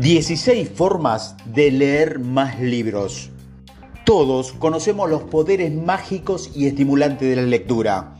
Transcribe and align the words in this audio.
16 0.00 0.68
formas 0.68 1.36
de 1.46 1.70
leer 1.70 2.18
más 2.18 2.60
libros. 2.60 3.30
Todos 4.04 4.52
conocemos 4.52 5.08
los 5.08 5.22
poderes 5.22 5.72
mágicos 5.72 6.50
y 6.54 6.66
estimulantes 6.66 7.26
de 7.30 7.36
la 7.36 7.42
lectura. 7.42 8.18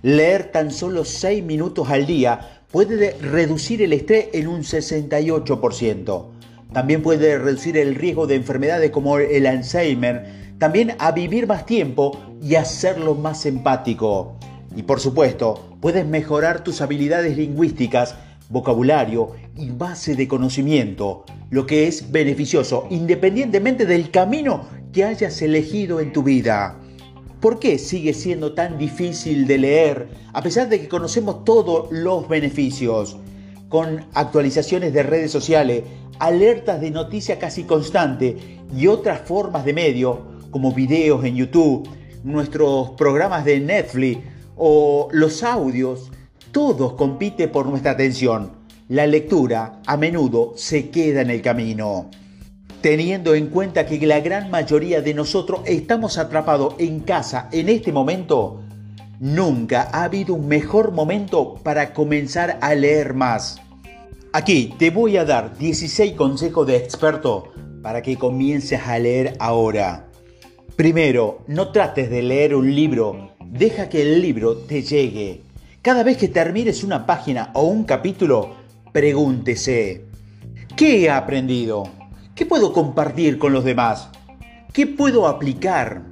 Leer 0.00 0.50
tan 0.50 0.70
solo 0.70 1.04
6 1.04 1.44
minutos 1.44 1.90
al 1.90 2.06
día 2.06 2.62
puede 2.72 3.12
reducir 3.20 3.82
el 3.82 3.92
estrés 3.92 4.28
en 4.32 4.48
un 4.48 4.62
68%. 4.62 6.26
También 6.72 7.02
puede 7.02 7.38
reducir 7.38 7.76
el 7.76 7.94
riesgo 7.94 8.26
de 8.26 8.36
enfermedades 8.36 8.90
como 8.90 9.18
el 9.18 9.46
Alzheimer, 9.46 10.54
también 10.58 10.94
a 10.98 11.12
vivir 11.12 11.46
más 11.46 11.66
tiempo 11.66 12.18
y 12.40 12.54
hacerlo 12.54 13.14
más 13.14 13.44
empático. 13.44 14.38
Y 14.74 14.82
por 14.82 14.98
supuesto, 14.98 15.76
puedes 15.82 16.06
mejorar 16.06 16.64
tus 16.64 16.80
habilidades 16.80 17.36
lingüísticas 17.36 18.14
vocabulario 18.48 19.32
y 19.56 19.70
base 19.70 20.14
de 20.16 20.28
conocimiento, 20.28 21.24
lo 21.50 21.66
que 21.66 21.86
es 21.86 22.10
beneficioso 22.10 22.86
independientemente 22.90 23.86
del 23.86 24.10
camino 24.10 24.66
que 24.92 25.04
hayas 25.04 25.40
elegido 25.42 26.00
en 26.00 26.12
tu 26.12 26.22
vida. 26.22 26.78
¿Por 27.40 27.60
qué 27.60 27.78
sigue 27.78 28.14
siendo 28.14 28.54
tan 28.54 28.78
difícil 28.78 29.46
de 29.46 29.58
leer 29.58 30.08
a 30.32 30.42
pesar 30.42 30.68
de 30.68 30.80
que 30.80 30.88
conocemos 30.88 31.44
todos 31.44 31.88
los 31.92 32.28
beneficios? 32.28 33.16
Con 33.68 34.06
actualizaciones 34.14 34.92
de 34.92 35.02
redes 35.02 35.30
sociales, 35.30 35.84
alertas 36.18 36.80
de 36.80 36.90
noticia 36.90 37.38
casi 37.38 37.64
constante 37.64 38.36
y 38.74 38.86
otras 38.86 39.20
formas 39.20 39.64
de 39.64 39.72
medio 39.72 40.38
como 40.50 40.72
videos 40.72 41.24
en 41.24 41.36
YouTube, 41.36 41.88
nuestros 42.24 42.90
programas 42.90 43.44
de 43.44 43.60
Netflix 43.60 44.20
o 44.56 45.08
los 45.12 45.42
audios, 45.42 46.10
todos 46.52 46.94
compite 46.94 47.48
por 47.48 47.66
nuestra 47.66 47.92
atención. 47.92 48.52
La 48.88 49.06
lectura 49.06 49.80
a 49.86 49.96
menudo 49.96 50.54
se 50.56 50.90
queda 50.90 51.20
en 51.20 51.30
el 51.30 51.42
camino. 51.42 52.10
Teniendo 52.80 53.34
en 53.34 53.48
cuenta 53.48 53.86
que 53.86 54.06
la 54.06 54.20
gran 54.20 54.50
mayoría 54.50 55.02
de 55.02 55.14
nosotros 55.14 55.60
estamos 55.66 56.16
atrapados 56.16 56.74
en 56.78 57.00
casa 57.00 57.48
en 57.52 57.68
este 57.68 57.92
momento, 57.92 58.60
nunca 59.20 59.88
ha 59.92 60.04
habido 60.04 60.34
un 60.34 60.46
mejor 60.46 60.92
momento 60.92 61.54
para 61.62 61.92
comenzar 61.92 62.58
a 62.60 62.74
leer 62.74 63.14
más. 63.14 63.60
Aquí 64.32 64.74
te 64.78 64.90
voy 64.90 65.16
a 65.16 65.24
dar 65.24 65.58
16 65.58 66.12
consejos 66.12 66.66
de 66.66 66.76
experto 66.76 67.52
para 67.82 68.02
que 68.02 68.16
comiences 68.16 68.80
a 68.86 68.98
leer 68.98 69.34
ahora. 69.38 70.08
Primero, 70.76 71.40
no 71.48 71.72
trates 71.72 72.08
de 72.08 72.22
leer 72.22 72.54
un 72.54 72.74
libro, 72.74 73.32
deja 73.44 73.88
que 73.88 74.02
el 74.02 74.22
libro 74.22 74.56
te 74.56 74.82
llegue. 74.82 75.42
Cada 75.88 76.02
vez 76.02 76.18
que 76.18 76.28
termines 76.28 76.84
una 76.84 77.06
página 77.06 77.48
o 77.54 77.62
un 77.62 77.84
capítulo, 77.84 78.56
pregúntese, 78.92 80.04
¿qué 80.76 81.00
he 81.00 81.08
aprendido? 81.08 81.88
¿Qué 82.34 82.44
puedo 82.44 82.74
compartir 82.74 83.38
con 83.38 83.54
los 83.54 83.64
demás? 83.64 84.10
¿Qué 84.74 84.86
puedo 84.86 85.26
aplicar? 85.26 86.02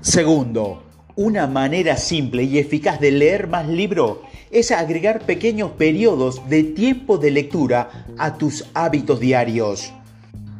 Segundo, 0.00 0.82
una 1.14 1.46
manera 1.46 1.98
simple 1.98 2.44
y 2.44 2.56
eficaz 2.56 2.98
de 2.98 3.10
leer 3.10 3.48
más 3.48 3.68
libros 3.68 4.20
es 4.50 4.70
agregar 4.70 5.26
pequeños 5.26 5.72
periodos 5.72 6.48
de 6.48 6.62
tiempo 6.62 7.18
de 7.18 7.32
lectura 7.32 8.06
a 8.16 8.38
tus 8.38 8.64
hábitos 8.72 9.20
diarios. 9.20 9.92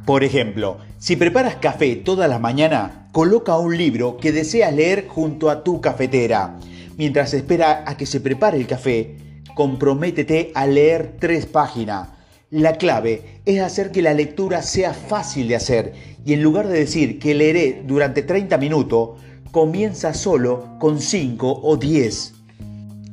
Por 0.05 0.25
ejemplo, 0.25 0.77
si 0.99 1.17
preparas 1.17 1.57
café 1.57 1.97
toda 1.97 2.29
la 2.29 2.39
mañana, 2.39 3.09
coloca 3.13 3.57
un 3.57 3.79
libro 3.79 4.19
que 4.19 4.31
deseas 4.31 4.75
leer 4.75 5.09
junto 5.09 5.49
a 5.49 5.65
tu 5.65 5.81
cafetera. 5.81 6.59
Mientras 6.97 7.35
espera 7.35 7.85
a 7.87 7.97
que 7.97 8.07
se 8.07 8.21
prepare 8.21 8.57
el 8.57 8.67
café, 8.67 9.17
comprométete 9.55 10.51
a 10.55 10.67
leer 10.67 11.17
tres 11.19 11.47
páginas. 11.47 12.09
La 12.51 12.79
clave 12.79 13.41
es 13.45 13.61
hacer 13.61 13.91
que 13.91 14.03
la 14.03 14.15
lectura 14.15 14.63
sea 14.63 14.95
fácil 14.95 15.49
de 15.49 15.57
hacer 15.57 15.93
y 16.25 16.33
en 16.33 16.43
lugar 16.43 16.69
de 16.69 16.79
decir 16.79 17.19
que 17.19 17.35
leeré 17.35 17.83
durante 17.87 18.23
30 18.23 18.57
minutos, 18.59 19.21
comienza 19.51 20.15
solo 20.15 20.77
con 20.79 21.01
5 21.01 21.61
o 21.63 21.77
10. 21.77 22.35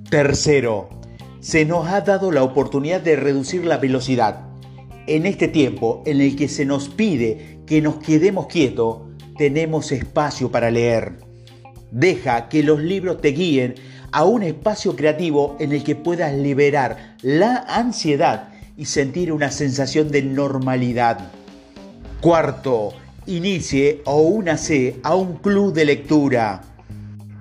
Tercero, 0.10 0.90
se 1.40 1.66
nos 1.66 1.88
ha 1.88 2.02
dado 2.02 2.32
la 2.32 2.44
oportunidad 2.44 3.02
de 3.02 3.16
reducir 3.16 3.66
la 3.66 3.78
velocidad. 3.78 4.48
En 5.08 5.26
este 5.26 5.50
tiempo 5.50 6.04
en 6.06 6.22
el 6.22 6.36
que 6.38 6.48
se 6.48 6.66
nos 6.66 6.88
pide 6.88 7.60
que 7.66 7.82
nos 7.82 7.98
quedemos 7.98 8.48
quietos, 8.48 9.02
tenemos 9.38 9.92
espacio 9.92 10.52
para 10.52 10.72
leer. 10.72 11.33
Deja 11.94 12.50
que 12.50 12.64
los 12.64 12.82
libros 12.82 13.22
te 13.22 13.28
guíen 13.28 13.76
a 14.12 14.24
un 14.24 14.42
espacio 14.42 14.96
creativo 14.96 15.56
en 15.60 15.74
el 15.74 15.84
que 15.84 15.96
puedas 15.96 16.34
liberar 16.34 17.18
la 17.22 17.58
ansiedad 17.68 18.50
y 18.76 18.86
sentir 18.86 19.32
una 19.32 19.52
sensación 19.52 20.10
de 20.10 20.24
normalidad. 20.24 21.30
Cuarto, 22.20 22.94
inicie 23.28 24.02
o 24.06 24.22
únase 24.22 24.96
a 25.04 25.14
un 25.14 25.36
club 25.36 25.72
de 25.72 25.86
lectura. 25.86 26.64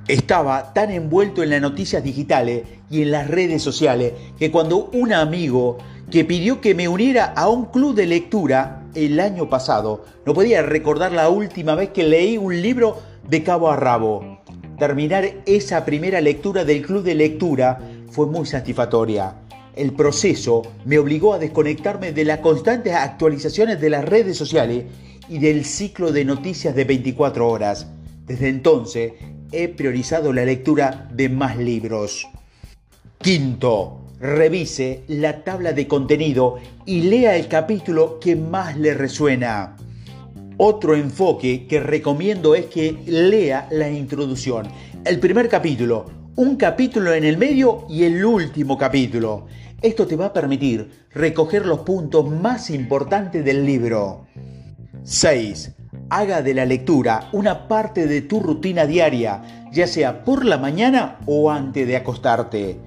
Estaba 0.07 0.75
tan 0.75 0.91
envuelto 0.91 1.43
en 1.43 1.49
las 1.49 1.63
noticias 1.63 2.05
digitales 2.05 2.65
y 2.91 3.01
en 3.01 3.11
las 3.11 3.29
redes 3.29 3.63
sociales 3.63 4.13
que 4.39 4.51
cuando 4.51 4.91
un 4.93 5.15
amigo 5.15 5.79
que 6.11 6.27
pidió 6.27 6.61
que 6.61 6.75
me 6.75 6.89
uniera 6.89 7.33
a 7.37 7.49
un 7.49 7.65
club 7.65 7.95
de 7.95 8.05
lectura 8.05 8.83
el 8.95 9.19
año 9.19 9.49
pasado, 9.49 10.05
no 10.27 10.34
podía 10.34 10.61
recordar 10.61 11.13
la 11.13 11.31
última 11.31 11.75
vez 11.75 11.89
que 11.89 12.05
leí 12.05 12.37
un 12.37 12.61
libro 12.61 12.99
de 13.27 13.43
cabo 13.43 13.71
a 13.71 13.77
rabo. 13.77 14.41
Terminar 14.82 15.25
esa 15.47 15.84
primera 15.84 16.20
lectura 16.20 16.65
del 16.65 16.82
club 16.82 17.04
de 17.04 17.15
lectura 17.15 17.78
fue 18.10 18.26
muy 18.26 18.47
satisfactoria. 18.47 19.37
El 19.76 19.93
proceso 19.93 20.62
me 20.84 20.98
obligó 20.98 21.34
a 21.34 21.38
desconectarme 21.38 22.10
de 22.10 22.25
las 22.25 22.41
constantes 22.41 22.92
actualizaciones 22.92 23.81
de 23.81 23.91
las 23.91 24.04
redes 24.04 24.37
sociales 24.37 24.87
y 25.28 25.38
del 25.38 25.65
ciclo 25.66 26.10
de 26.10 26.25
noticias 26.25 26.75
de 26.75 26.82
24 26.82 27.48
horas. 27.48 27.87
Desde 28.26 28.48
entonces 28.48 29.12
he 29.53 29.69
priorizado 29.69 30.32
la 30.32 30.44
lectura 30.44 31.09
de 31.12 31.28
más 31.28 31.59
libros. 31.59 32.26
Quinto, 33.19 34.00
revise 34.19 35.04
la 35.06 35.44
tabla 35.44 35.72
de 35.75 35.87
contenido 35.87 36.56
y 36.87 37.03
lea 37.03 37.37
el 37.37 37.47
capítulo 37.47 38.19
que 38.19 38.34
más 38.34 38.76
le 38.76 38.94
resuena. 38.94 39.76
Otro 40.65 40.95
enfoque 40.95 41.67
que 41.67 41.81
recomiendo 41.81 42.55
es 42.55 42.67
que 42.67 42.97
lea 43.09 43.67
la 43.73 43.91
introducción, 43.91 44.69
el 45.05 45.19
primer 45.19 45.49
capítulo, 45.49 46.06
un 46.37 46.55
capítulo 46.55 47.12
en 47.12 47.25
el 47.25 47.37
medio 47.37 47.84
y 47.89 48.05
el 48.05 48.25
último 48.25 48.78
capítulo. 48.78 49.47
Esto 49.83 50.06
te 50.06 50.15
va 50.15 50.27
a 50.27 50.33
permitir 50.33 51.09
recoger 51.11 51.67
los 51.67 51.81
puntos 51.81 52.31
más 52.31 52.71
importantes 52.71 53.45
del 53.45 53.67
libro. 53.67 54.28
6. 55.03 55.72
Haga 56.11 56.43
de 56.43 56.55
la 56.55 56.65
lectura 56.65 57.28
una 57.33 57.67
parte 57.67 58.06
de 58.06 58.22
tu 58.22 58.39
rutina 58.39 58.87
diaria, 58.87 59.67
ya 59.72 59.89
sea 59.89 60.22
por 60.22 60.45
la 60.45 60.59
mañana 60.59 61.19
o 61.27 61.51
antes 61.51 61.89
de 61.89 61.97
acostarte 61.97 62.78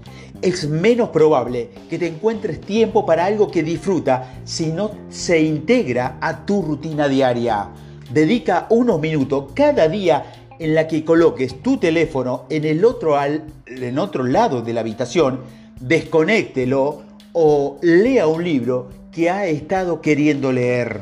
es 0.46 0.70
menos 0.70 1.10
probable 1.10 1.72
que 1.90 1.98
te 1.98 2.08
encuentres 2.08 2.62
tiempo 2.62 3.04
para 3.04 3.26
algo 3.26 3.50
que 3.50 3.64
disfruta 3.64 4.42
si 4.44 4.68
no 4.68 4.92
se 5.10 5.42
integra 5.42 6.20
a 6.22 6.46
tu 6.46 6.62
rutina 6.62 7.08
diaria. 7.08 7.70
Dedica 8.14 8.68
unos 8.70 9.02
minutos 9.02 9.46
cada 9.56 9.88
día 9.90 10.48
en 10.60 10.76
la 10.76 10.88
que 10.88 11.04
coloques 11.04 11.64
tu 11.64 11.78
teléfono 11.78 12.46
en 12.50 12.64
el 12.64 12.86
otro, 12.86 13.18
en 13.24 13.98
otro 13.98 14.24
lado 14.24 14.62
de 14.62 14.74
la 14.74 14.82
habitación, 14.82 15.40
desconéctelo 15.80 17.02
o 17.34 17.80
lea 17.82 18.28
un 18.28 18.44
libro 18.44 18.90
que 19.12 19.32
ha 19.32 19.48
estado 19.48 20.00
queriendo 20.00 20.52
leer. 20.52 21.02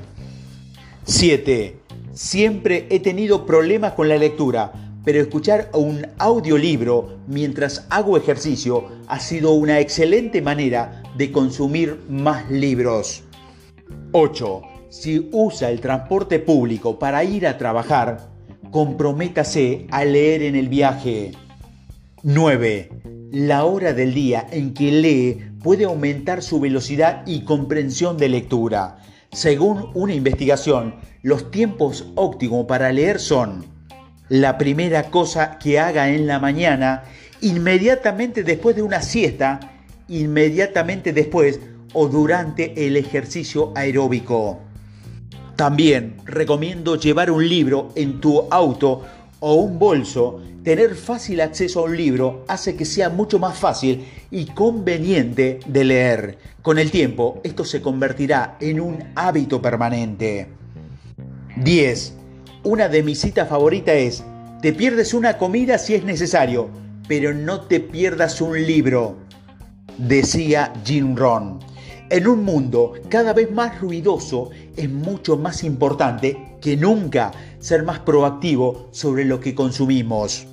7. 1.03 1.79
Siempre 2.13 2.87
he 2.89 3.01
tenido 3.01 3.45
problemas 3.45 3.91
con 3.91 4.07
la 4.07 4.15
lectura 4.15 4.71
pero 5.03 5.19
escuchar 5.19 5.69
un 5.73 6.07
audiolibro 6.17 7.19
mientras 7.27 7.85
hago 7.89 8.17
ejercicio 8.17 8.87
ha 9.07 9.19
sido 9.19 9.51
una 9.51 9.79
excelente 9.79 10.41
manera 10.41 11.03
de 11.17 11.31
consumir 11.31 11.99
más 12.09 12.49
libros. 12.49 13.23
8. 14.13 14.61
Si 14.89 15.29
usa 15.31 15.71
el 15.71 15.81
transporte 15.81 16.39
público 16.39 16.99
para 16.99 17.23
ir 17.23 17.47
a 17.47 17.57
trabajar, 17.57 18.29
comprométase 18.71 19.87
a 19.91 20.05
leer 20.05 20.43
en 20.43 20.55
el 20.55 20.69
viaje. 20.69 21.31
9. 22.21 22.89
La 23.31 23.65
hora 23.65 23.93
del 23.93 24.13
día 24.13 24.47
en 24.51 24.73
que 24.73 24.91
lee 24.91 25.43
puede 25.61 25.85
aumentar 25.85 26.43
su 26.43 26.59
velocidad 26.59 27.23
y 27.25 27.41
comprensión 27.43 28.17
de 28.17 28.29
lectura. 28.29 28.97
Según 29.31 29.89
una 29.95 30.13
investigación, 30.13 30.95
los 31.23 31.49
tiempos 31.49 32.05
óptimos 32.15 32.65
para 32.67 32.91
leer 32.91 33.19
son 33.19 33.72
la 34.33 34.57
primera 34.57 35.11
cosa 35.11 35.59
que 35.59 35.79
haga 35.79 36.09
en 36.09 36.25
la 36.25 36.39
mañana, 36.39 37.03
inmediatamente 37.41 38.41
después 38.41 38.75
de 38.75 38.81
una 38.81 38.99
siesta, 38.99 39.59
inmediatamente 40.07 41.13
después 41.13 41.59
o 41.93 42.07
durante 42.07 42.87
el 42.87 42.97
ejercicio 42.97 43.71
aeróbico. 43.75 44.59
También 45.55 46.15
recomiendo 46.25 46.95
llevar 46.95 47.29
un 47.29 47.47
libro 47.47 47.89
en 47.93 48.19
tu 48.19 48.47
auto 48.49 49.03
o 49.39 49.53
un 49.53 49.77
bolso, 49.77 50.41
tener 50.63 50.95
fácil 50.95 51.39
acceso 51.39 51.81
a 51.81 51.83
un 51.83 51.95
libro 51.95 52.43
hace 52.47 52.75
que 52.75 52.85
sea 52.85 53.09
mucho 53.09 53.37
más 53.37 53.55
fácil 53.55 54.03
y 54.31 54.47
conveniente 54.47 55.59
de 55.67 55.83
leer. 55.83 56.39
Con 56.63 56.79
el 56.79 56.89
tiempo, 56.89 57.39
esto 57.43 57.63
se 57.63 57.83
convertirá 57.83 58.57
en 58.59 58.81
un 58.81 58.97
hábito 59.13 59.61
permanente. 59.61 60.47
10. 61.55 62.22
Una 62.65 62.87
de 62.87 63.03
mis 63.03 63.19
citas 63.19 63.49
favoritas 63.49 63.95
es, 63.95 64.23
te 64.61 64.71
pierdes 64.71 65.13
una 65.13 65.37
comida 65.37 65.77
si 65.77 65.95
es 65.95 66.05
necesario, 66.05 66.69
pero 67.09 67.33
no 67.33 67.59
te 67.59 67.81
pierdas 67.81 68.39
un 68.39 68.53
libro, 68.53 69.17
decía 69.97 70.71
Jim 70.85 71.13
Ron. 71.13 71.59
En 72.09 72.25
un 72.25 72.45
mundo 72.45 72.93
cada 73.09 73.33
vez 73.33 73.51
más 73.51 73.81
ruidoso, 73.81 74.51
es 74.77 74.89
mucho 74.89 75.35
más 75.35 75.65
importante 75.65 76.55
que 76.61 76.77
nunca 76.77 77.33
ser 77.59 77.83
más 77.83 77.99
proactivo 77.99 78.87
sobre 78.91 79.25
lo 79.25 79.41
que 79.41 79.55
consumimos. 79.55 80.47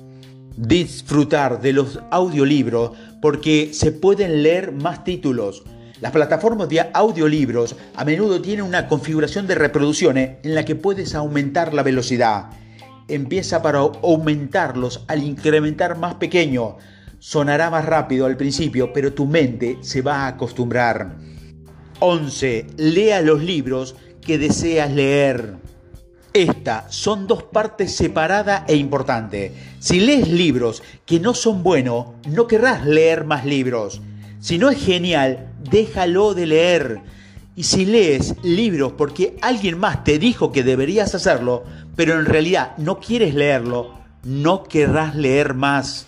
Disfrutar 0.57 1.61
de 1.61 1.71
los 1.71 2.01
audiolibros 2.11 2.91
porque 3.21 3.69
se 3.73 3.93
pueden 3.93 4.43
leer 4.43 4.73
más 4.73 5.05
títulos. 5.05 5.63
Las 6.01 6.11
plataformas 6.11 6.67
de 6.67 6.83
audiolibros 6.93 7.75
a 7.95 8.03
menudo 8.03 8.41
tienen 8.41 8.65
una 8.65 8.87
configuración 8.87 9.45
de 9.45 9.53
reproducciones 9.53 10.37
en 10.41 10.55
la 10.55 10.65
que 10.65 10.73
puedes 10.73 11.13
aumentar 11.13 11.75
la 11.75 11.83
velocidad. 11.83 12.49
Empieza 13.07 13.61
para 13.61 13.79
aumentarlos 13.79 15.05
al 15.07 15.21
incrementar 15.21 15.99
más 15.99 16.15
pequeño. 16.15 16.77
Sonará 17.19 17.69
más 17.69 17.85
rápido 17.85 18.25
al 18.25 18.35
principio, 18.35 18.91
pero 18.93 19.13
tu 19.13 19.27
mente 19.27 19.77
se 19.81 20.01
va 20.01 20.23
a 20.23 20.27
acostumbrar. 20.29 21.17
11. 21.99 22.65
Lea 22.77 23.21
los 23.21 23.43
libros 23.43 23.95
que 24.21 24.39
deseas 24.39 24.89
leer. 24.89 25.53
Estas 26.33 26.95
son 26.95 27.27
dos 27.27 27.43
partes 27.43 27.95
separadas 27.95 28.63
e 28.67 28.75
importantes. 28.75 29.51
Si 29.77 29.99
lees 29.99 30.27
libros 30.27 30.81
que 31.05 31.19
no 31.19 31.35
son 31.35 31.61
buenos, 31.61 32.07
no 32.27 32.47
querrás 32.47 32.87
leer 32.87 33.23
más 33.23 33.45
libros. 33.45 34.01
Si 34.39 34.57
no 34.57 34.71
es 34.71 34.83
genial, 34.83 35.50
déjalo 35.69 36.33
de 36.33 36.45
leer. 36.45 37.01
Y 37.55 37.63
si 37.63 37.85
lees 37.85 38.35
libros 38.43 38.93
porque 38.97 39.37
alguien 39.41 39.77
más 39.77 40.03
te 40.03 40.19
dijo 40.19 40.51
que 40.51 40.63
deberías 40.63 41.13
hacerlo, 41.13 41.63
pero 41.95 42.19
en 42.19 42.25
realidad 42.25 42.77
no 42.77 42.99
quieres 42.99 43.35
leerlo, 43.35 43.93
no 44.23 44.63
querrás 44.63 45.15
leer 45.15 45.53
más. 45.53 46.07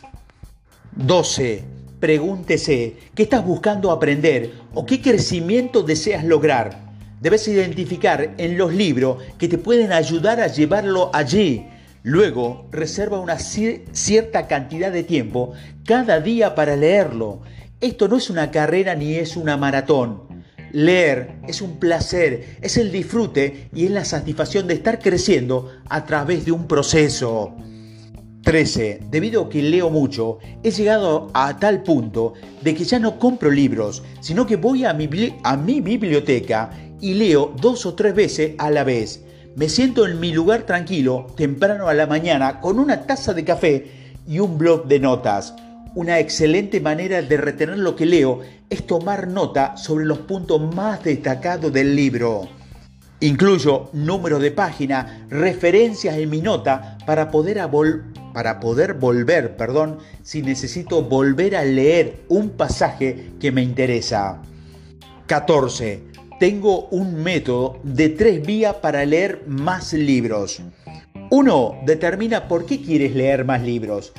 12. 0.96 1.64
Pregúntese, 2.00 2.98
¿qué 3.16 3.24
estás 3.24 3.46
buscando 3.46 3.92
aprender 3.92 4.54
o 4.74 4.86
qué 4.86 5.02
crecimiento 5.02 5.84
deseas 5.84 6.24
lograr? 6.26 6.84
Debes 7.22 7.48
identificar 7.48 8.34
en 8.38 8.58
los 8.58 8.74
libros 8.74 9.24
que 9.38 9.48
te 9.48 9.58
pueden 9.58 9.94
ayudar 9.94 10.42
a 10.42 10.48
llevarlo 10.48 11.10
allí. 11.14 11.66
Luego, 12.04 12.68
reserva 12.72 13.22
una 13.22 13.40
cierta 13.40 14.48
cantidad 14.48 14.92
de 14.92 15.04
tiempo 15.04 15.54
cada 15.86 16.20
día 16.20 16.54
para 16.54 16.76
leerlo. 16.76 17.42
Esto 17.84 18.08
no 18.08 18.16
es 18.16 18.30
una 18.30 18.50
carrera 18.50 18.96
ni 18.96 19.16
es 19.16 19.36
una 19.36 19.58
maratón. 19.58 20.22
Leer 20.72 21.36
es 21.50 21.62
un 21.62 21.80
placer, 21.80 22.58
es 22.62 22.78
el 22.78 22.94
disfrute 22.94 23.68
y 23.76 23.84
es 23.84 23.92
la 23.92 24.06
satisfacción 24.06 24.68
de 24.68 24.76
estar 24.76 25.00
creciendo 25.00 25.70
a 25.90 26.06
través 26.06 26.46
de 26.46 26.54
un 26.54 26.66
proceso. 26.66 27.54
13. 28.44 29.02
Debido 29.12 29.42
a 29.42 29.50
que 29.50 29.62
leo 29.62 29.90
mucho, 29.90 30.38
he 30.64 30.72
llegado 30.72 31.30
a 31.34 31.60
tal 31.60 31.84
punto 31.84 32.36
de 32.62 32.74
que 32.74 32.86
ya 32.86 33.00
no 33.00 33.20
compro 33.20 33.52
libros, 33.52 34.02
sino 34.22 34.48
que 34.48 34.56
voy 34.56 34.86
a 34.86 34.94
mi, 34.94 35.08
biblioteca 35.08 36.70
y 37.02 37.16
leo 37.16 37.54
dos 37.60 37.86
o 37.86 37.96
tres 37.96 38.16
veces 38.16 38.54
a 38.60 38.72
la 38.72 38.86
vez. 38.86 39.26
Me 39.58 39.68
siento 39.68 40.08
en 40.08 40.22
mi 40.22 40.32
lugar 40.32 40.66
tranquilo, 40.66 41.28
temprano 41.36 41.90
a 41.90 41.94
la 41.94 42.08
mañana, 42.08 42.62
con 42.62 42.80
una 42.80 43.02
taza 43.02 43.34
de 43.34 43.44
café 43.44 43.92
y 44.26 44.40
un 44.40 44.58
blog 44.58 44.88
de 44.88 45.02
notas. 45.02 45.54
Una 45.95 46.18
excelente 46.18 46.81
manera 46.81 47.22
de 47.22 47.38
retener 47.38 47.78
lo 47.78 47.95
que 47.95 48.07
leo 48.07 48.40
es 48.68 48.88
tomar 48.88 49.28
nota 49.28 49.78
sobre 49.78 50.06
los 50.06 50.18
puntos 50.19 50.74
más 50.74 51.04
destacados 51.04 51.72
del 51.72 51.95
libro. 51.95 52.50
Incluyo 53.19 53.92
número 53.94 54.40
de 54.40 54.50
página, 54.50 55.28
referencias 55.30 56.18
en 56.18 56.31
mi 56.31 56.42
nota 56.42 56.98
para 57.06 57.30
poder, 57.30 57.62
para 58.34 58.60
poder 58.60 58.95
volver, 58.95 59.56
perdón, 59.56 60.00
si 60.24 60.42
necesito 60.42 61.04
volver 61.04 61.56
a 61.56 61.63
leer 61.63 62.24
un 62.28 62.50
pasaje 62.50 63.30
que 63.39 63.51
me 63.51 63.62
interesa. 63.62 64.42
14. 65.28 66.06
Tengo 66.39 66.88
un 66.88 67.22
método 67.22 67.80
de 67.84 68.10
tres 68.10 68.44
vías 68.44 68.74
para 68.78 69.06
leer 69.06 69.44
más 69.46 69.94
libros. 69.94 70.60
Uno, 71.30 71.75
determina 71.86 72.48
por 72.48 72.66
qué 72.66 72.81
quieres 72.81 73.13
leer 73.13 73.46
más 73.46 73.62
libros. 73.62 74.12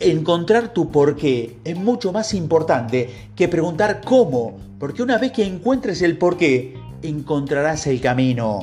Encontrar 0.00 0.72
tu 0.74 0.90
por 0.90 1.16
qué 1.16 1.56
es 1.64 1.76
mucho 1.76 2.12
más 2.12 2.34
importante 2.34 3.08
que 3.36 3.48
preguntar 3.48 4.00
cómo, 4.04 4.58
porque 4.78 5.02
una 5.02 5.18
vez 5.18 5.32
que 5.32 5.44
encuentres 5.44 6.02
el 6.02 6.18
por 6.18 6.36
qué, 6.36 6.74
encontrarás 7.02 7.86
el 7.86 8.00
camino. 8.00 8.60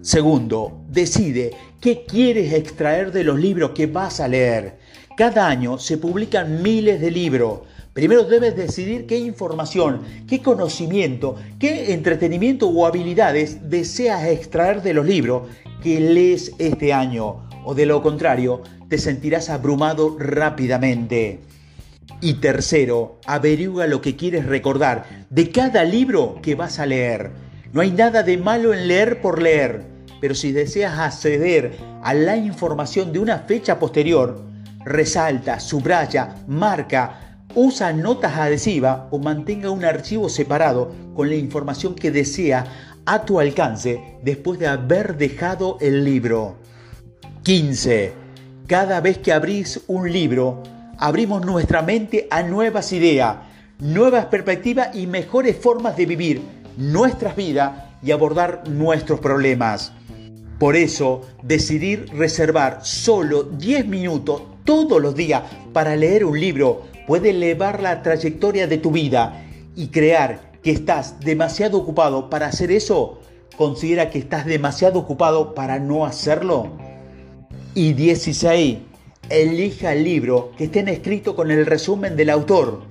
Segundo, 0.00 0.80
decide 0.88 1.50
qué 1.80 2.04
quieres 2.06 2.52
extraer 2.52 3.12
de 3.12 3.24
los 3.24 3.38
libros 3.38 3.72
que 3.72 3.86
vas 3.86 4.20
a 4.20 4.28
leer. 4.28 4.78
Cada 5.16 5.46
año 5.46 5.78
se 5.78 5.98
publican 5.98 6.62
miles 6.62 7.00
de 7.00 7.10
libros. 7.10 7.60
Primero 7.92 8.24
debes 8.24 8.56
decidir 8.56 9.06
qué 9.06 9.18
información, 9.18 10.00
qué 10.28 10.42
conocimiento, 10.42 11.36
qué 11.58 11.92
entretenimiento 11.92 12.68
o 12.68 12.86
habilidades 12.86 13.70
deseas 13.70 14.24
extraer 14.26 14.82
de 14.82 14.94
los 14.94 15.06
libros 15.06 15.48
que 15.82 16.00
lees 16.00 16.52
este 16.58 16.92
año. 16.92 17.45
O 17.68 17.74
de 17.74 17.84
lo 17.84 18.00
contrario, 18.00 18.62
te 18.88 18.96
sentirás 18.96 19.50
abrumado 19.50 20.16
rápidamente. 20.20 21.40
Y 22.20 22.34
tercero, 22.34 23.18
averigua 23.26 23.88
lo 23.88 24.00
que 24.00 24.14
quieres 24.14 24.46
recordar 24.46 25.26
de 25.30 25.50
cada 25.50 25.82
libro 25.82 26.38
que 26.42 26.54
vas 26.54 26.78
a 26.78 26.86
leer. 26.86 27.32
No 27.72 27.80
hay 27.80 27.90
nada 27.90 28.22
de 28.22 28.38
malo 28.38 28.72
en 28.72 28.86
leer 28.86 29.20
por 29.20 29.42
leer, 29.42 29.82
pero 30.20 30.36
si 30.36 30.52
deseas 30.52 30.96
acceder 31.00 31.76
a 32.04 32.14
la 32.14 32.36
información 32.36 33.12
de 33.12 33.18
una 33.18 33.40
fecha 33.40 33.80
posterior, 33.80 34.44
resalta, 34.84 35.58
subraya, 35.58 36.36
marca, 36.46 37.40
usa 37.56 37.92
notas 37.92 38.36
adhesivas 38.36 39.08
o 39.10 39.18
mantenga 39.18 39.70
un 39.70 39.84
archivo 39.84 40.28
separado 40.28 40.92
con 41.16 41.28
la 41.28 41.34
información 41.34 41.96
que 41.96 42.12
desea 42.12 42.64
a 43.06 43.24
tu 43.24 43.40
alcance 43.40 44.00
después 44.22 44.60
de 44.60 44.68
haber 44.68 45.16
dejado 45.16 45.78
el 45.80 46.04
libro. 46.04 46.64
15. 47.46 48.12
Cada 48.66 49.00
vez 49.00 49.18
que 49.18 49.32
abrís 49.32 49.80
un 49.86 50.10
libro, 50.10 50.64
abrimos 50.98 51.46
nuestra 51.46 51.80
mente 51.80 52.26
a 52.28 52.42
nuevas 52.42 52.92
ideas, 52.92 53.36
nuevas 53.78 54.24
perspectivas 54.24 54.96
y 54.96 55.06
mejores 55.06 55.56
formas 55.56 55.96
de 55.96 56.06
vivir 56.06 56.42
nuestras 56.76 57.36
vidas 57.36 57.84
y 58.02 58.10
abordar 58.10 58.68
nuestros 58.68 59.20
problemas. 59.20 59.92
Por 60.58 60.74
eso, 60.74 61.20
decidir 61.44 62.06
reservar 62.12 62.80
solo 62.82 63.44
10 63.44 63.86
minutos 63.86 64.42
todos 64.64 65.00
los 65.00 65.14
días 65.14 65.44
para 65.72 65.94
leer 65.94 66.24
un 66.24 66.40
libro 66.40 66.82
puede 67.06 67.30
elevar 67.30 67.80
la 67.80 68.02
trayectoria 68.02 68.66
de 68.66 68.78
tu 68.78 68.90
vida 68.90 69.46
y 69.76 69.86
crear 69.90 70.50
que 70.64 70.72
estás 70.72 71.20
demasiado 71.20 71.78
ocupado 71.78 72.28
para 72.28 72.48
hacer 72.48 72.72
eso. 72.72 73.20
Considera 73.56 74.10
que 74.10 74.18
estás 74.18 74.46
demasiado 74.46 74.98
ocupado 74.98 75.54
para 75.54 75.78
no 75.78 76.04
hacerlo. 76.04 76.85
Y 77.78 77.92
16. 77.92 78.78
Elija 79.28 79.92
el 79.92 80.02
libro 80.02 80.52
que 80.56 80.64
estén 80.64 80.88
escrito 80.88 81.36
con 81.36 81.50
el 81.50 81.66
resumen 81.66 82.16
del 82.16 82.30
autor. 82.30 82.84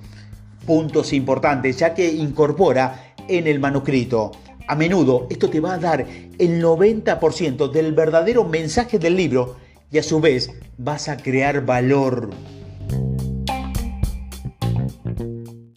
Puntos 0.64 1.12
importantes, 1.12 1.76
ya 1.76 1.92
que 1.92 2.08
incorpora 2.08 3.16
en 3.26 3.48
el 3.48 3.58
manuscrito. 3.58 4.30
A 4.68 4.76
menudo 4.76 5.26
esto 5.28 5.50
te 5.50 5.58
va 5.58 5.74
a 5.74 5.78
dar 5.78 6.06
el 6.38 6.62
90% 6.62 7.68
del 7.72 7.94
verdadero 7.94 8.44
mensaje 8.44 9.00
del 9.00 9.16
libro 9.16 9.56
y 9.90 9.98
a 9.98 10.04
su 10.04 10.20
vez 10.20 10.52
vas 10.78 11.08
a 11.08 11.16
crear 11.16 11.66
valor. 11.66 12.30